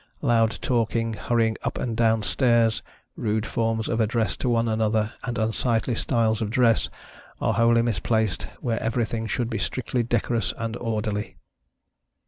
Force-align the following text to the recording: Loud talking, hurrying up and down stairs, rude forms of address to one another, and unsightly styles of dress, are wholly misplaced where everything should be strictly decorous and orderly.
Loud 0.23 0.57
talking, 0.63 1.13
hurrying 1.13 1.57
up 1.61 1.77
and 1.77 1.95
down 1.95 2.23
stairs, 2.23 2.81
rude 3.15 3.45
forms 3.45 3.87
of 3.87 3.99
address 4.01 4.35
to 4.37 4.49
one 4.49 4.67
another, 4.67 5.13
and 5.23 5.37
unsightly 5.37 5.93
styles 5.93 6.41
of 6.41 6.49
dress, 6.49 6.89
are 7.39 7.53
wholly 7.53 7.83
misplaced 7.83 8.47
where 8.61 8.81
everything 8.81 9.27
should 9.27 9.47
be 9.47 9.59
strictly 9.59 10.01
decorous 10.01 10.55
and 10.57 10.75
orderly. 10.77 11.37